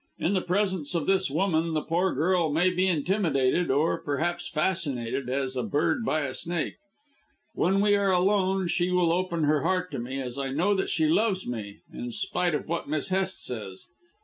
"In 0.17 0.33
the 0.33 0.41
presence 0.41 0.95
of 0.95 1.05
this 1.05 1.29
woman 1.29 1.75
the 1.75 1.83
poor 1.83 2.11
girl 2.15 2.51
may 2.51 2.71
be 2.71 2.87
intimidated, 2.87 3.69
or 3.69 4.01
perhaps 4.01 4.49
fascinated 4.49 5.29
as 5.29 5.51
is 5.51 5.57
a 5.57 5.61
bird 5.61 6.03
by 6.03 6.21
a 6.21 6.33
snake. 6.33 6.77
When 7.53 7.81
we 7.81 7.95
are 7.95 8.11
alone 8.11 8.67
she 8.67 8.89
will 8.89 9.13
open 9.13 9.43
her 9.43 9.61
heart 9.61 9.91
to 9.91 9.99
me, 9.99 10.19
as 10.19 10.39
I 10.39 10.49
know 10.49 10.73
that 10.73 10.89
she 10.89 11.05
loves 11.05 11.45
me, 11.45 11.81
in 11.93 12.09
spite 12.09 12.55
of 12.55 12.67
what 12.67 12.89
Miss 12.89 13.09
Hest 13.09 13.45
says. 13.45 13.89